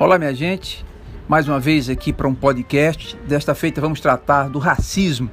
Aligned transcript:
Olá, 0.00 0.18
minha 0.18 0.34
gente. 0.34 0.82
Mais 1.28 1.46
uma 1.46 1.60
vez 1.60 1.90
aqui 1.90 2.10
para 2.10 2.26
um 2.26 2.34
podcast. 2.34 3.18
Desta 3.28 3.54
feita 3.54 3.82
vamos 3.82 4.00
tratar 4.00 4.48
do 4.48 4.58
racismo, 4.58 5.28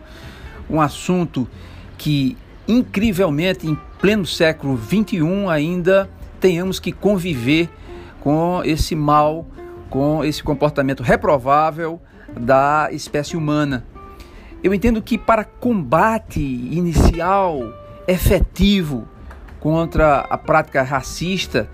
um 0.70 0.82
assunto 0.82 1.48
que 1.98 2.36
incrivelmente 2.68 3.66
em 3.66 3.80
pleno 3.98 4.26
século 4.26 4.78
XXI 4.78 5.22
ainda 5.50 6.10
tenhamos 6.42 6.82
que 6.82 6.92
conviver 6.92 7.70
com 8.20 8.62
esse 8.66 8.94
mal, 8.94 9.48
com 9.90 10.22
esse 10.22 10.44
comportamento 10.44 11.02
reprovável 11.02 12.02
da 12.38 12.90
espécie 12.92 13.38
humana. 13.38 13.86
Eu 14.62 14.74
entendo 14.74 15.02
que 15.02 15.18
para 15.18 15.46
combate 15.46 16.42
inicial 16.42 17.62
efetivo 18.06 19.08
contra 19.62 20.26
a 20.30 20.38
prática 20.38 20.84
racista, 20.84 21.70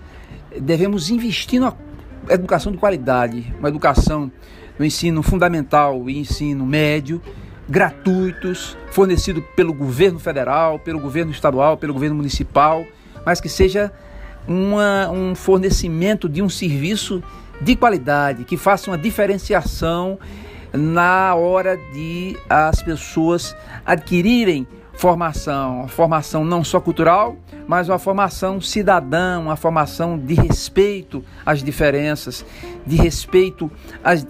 devemos 0.62 1.09
investir 1.09 1.59
na 1.59 1.71
educação 2.30 2.72
de 2.72 2.77
qualidade, 2.77 3.54
uma 3.59 3.70
educação 3.70 4.32
no 4.77 4.86
ensino 4.86 5.22
fundamental 5.22 6.09
e 6.09 6.18
ensino 6.18 6.66
médio, 6.66 7.22
gratuitos, 7.68 8.77
fornecido 8.91 9.41
pelo 9.55 9.73
governo 9.73 10.20
federal, 10.20 10.80
pelo 10.80 10.99
governo 10.99 11.32
estadual, 11.32 11.77
pelo 11.77 11.94
governo 11.94 12.16
municipal, 12.16 12.86
mas 13.26 13.40
que 13.40 13.49
seja 13.49 13.91
uma, 14.48 15.09
um 15.09 15.36
fornecimento 15.36 16.27
de 16.27 16.41
um 16.41 16.49
serviço 16.49 17.23
de 17.62 17.76
qualidade, 17.76 18.44
que 18.44 18.58
faça 18.58 18.90
uma 18.90 18.98
diferenciação 18.98 20.20
na 20.74 21.35
hora 21.35 21.77
de 21.77 22.35
as 22.49 22.82
pessoas 22.82 23.55
adquirirem 23.85 24.68
formação, 24.93 25.88
formação 25.88 26.45
não 26.45 26.63
só 26.63 26.79
cultural, 26.79 27.35
mas 27.67 27.89
uma 27.89 27.99
formação 27.99 28.61
cidadã, 28.61 29.40
uma 29.40 29.55
formação 29.55 30.18
de 30.18 30.34
respeito 30.34 31.23
às 31.45 31.63
diferenças, 31.63 32.45
de 32.85 32.95
respeito 32.95 33.71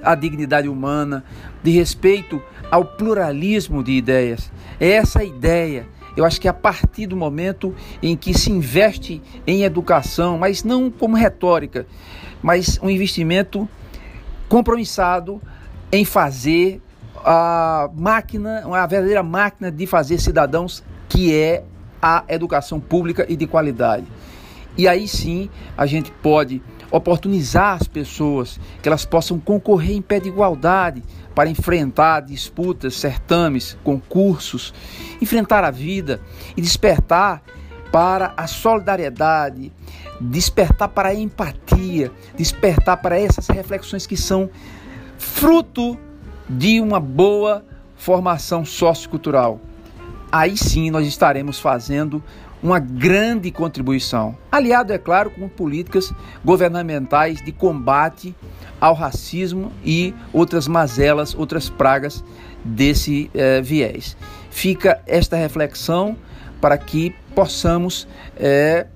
à, 0.03 0.15
dignidade 0.15 0.67
humana, 0.67 1.23
de 1.61 1.71
respeito 1.71 2.41
ao 2.71 2.85
pluralismo 2.85 3.83
de 3.83 3.91
ideias. 3.91 4.51
É 4.79 4.91
essa 4.91 5.23
ideia. 5.23 5.87
Eu 6.15 6.25
acho 6.25 6.39
que 6.39 6.47
a 6.47 6.53
partir 6.53 7.07
do 7.07 7.17
momento 7.17 7.75
em 8.01 8.15
que 8.15 8.33
se 8.33 8.51
investe 8.51 9.21
em 9.47 9.63
educação, 9.63 10.37
mas 10.37 10.63
não 10.63 10.91
como 10.91 11.15
retórica, 11.15 11.87
mas 12.41 12.79
um 12.81 12.89
investimento 12.89 13.67
compromissado 14.47 15.41
em 15.91 16.05
fazer 16.05 16.81
a 17.23 17.89
máquina, 17.95 18.63
uma 18.65 18.85
verdadeira 18.85 19.23
máquina 19.23 19.71
de 19.71 19.87
fazer 19.87 20.19
cidadãos, 20.19 20.83
que 21.07 21.35
é 21.35 21.63
a 22.01 22.23
educação 22.27 22.79
pública 22.79 23.25
e 23.29 23.35
de 23.35 23.47
qualidade. 23.47 24.05
E 24.77 24.87
aí 24.87 25.07
sim 25.07 25.49
a 25.77 25.85
gente 25.85 26.11
pode 26.11 26.61
oportunizar 26.91 27.77
as 27.81 27.87
pessoas 27.87 28.59
que 28.81 28.87
elas 28.87 29.05
possam 29.05 29.39
concorrer 29.39 29.95
em 29.95 30.01
pé 30.01 30.19
de 30.19 30.29
igualdade 30.29 31.03
para 31.33 31.49
enfrentar 31.49 32.21
disputas, 32.21 32.95
certames, 32.95 33.77
concursos, 33.83 34.73
enfrentar 35.21 35.63
a 35.63 35.71
vida 35.71 36.19
e 36.55 36.61
despertar 36.61 37.41
para 37.91 38.33
a 38.35 38.47
solidariedade, 38.47 39.71
despertar 40.19 40.89
para 40.89 41.09
a 41.09 41.15
empatia, 41.15 42.11
despertar 42.35 42.97
para 42.97 43.19
essas 43.19 43.47
reflexões 43.47 44.05
que 44.05 44.17
são 44.17 44.49
fruto 45.17 45.97
de 46.49 46.79
uma 46.79 46.99
boa 46.99 47.63
formação 47.95 48.65
sociocultural. 48.65 49.59
Aí 50.31 50.57
sim 50.57 50.89
nós 50.89 51.07
estaremos 51.07 51.59
fazendo 51.59 52.23
uma 52.61 52.79
grande 52.79 53.51
contribuição, 53.51 54.37
aliado, 54.49 54.93
é 54.93 54.97
claro, 54.97 55.29
com 55.29 55.49
políticas 55.49 56.13
governamentais 56.45 57.43
de 57.43 57.51
combate 57.51 58.33
ao 58.79 58.93
racismo 58.93 59.71
e 59.83 60.13
outras 60.31 60.65
mazelas, 60.67 61.35
outras 61.35 61.69
pragas 61.69 62.23
desse 62.63 63.29
eh, 63.33 63.61
viés. 63.61 64.15
Fica 64.49 65.01
esta 65.05 65.35
reflexão 65.35 66.15
para 66.61 66.77
que 66.77 67.13
possamos 67.35 68.07
eh, 68.37 68.87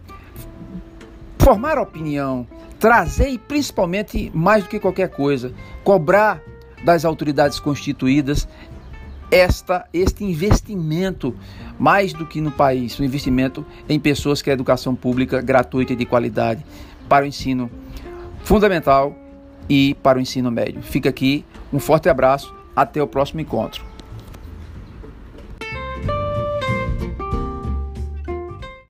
formar 1.37 1.77
opinião, 1.77 2.47
trazer 2.79 3.29
e 3.29 3.37
principalmente, 3.37 4.31
mais 4.33 4.63
do 4.63 4.69
que 4.69 4.79
qualquer 4.79 5.09
coisa, 5.09 5.51
cobrar 5.83 6.41
das 6.83 7.05
autoridades 7.05 7.59
constituídas 7.59 8.47
esta 9.29 9.85
este 9.93 10.23
investimento 10.23 11.35
mais 11.77 12.13
do 12.13 12.25
que 12.25 12.39
no 12.39 12.51
país, 12.51 12.97
o 12.97 13.01
um 13.01 13.05
investimento 13.05 13.65
em 13.87 13.99
pessoas 13.99 14.41
que 14.41 14.49
é 14.49 14.53
educação 14.53 14.95
pública 14.95 15.41
gratuita 15.41 15.93
e 15.93 15.95
de 15.95 16.05
qualidade 16.05 16.65
para 17.09 17.25
o 17.25 17.27
ensino 17.27 17.69
fundamental 18.43 19.15
e 19.69 19.95
para 20.01 20.17
o 20.17 20.21
ensino 20.21 20.49
médio. 20.49 20.81
Fica 20.81 21.09
aqui 21.09 21.43
um 21.71 21.79
forte 21.79 22.07
abraço, 22.07 22.53
até 22.75 23.01
o 23.01 23.07
próximo 23.07 23.41
encontro. 23.41 23.83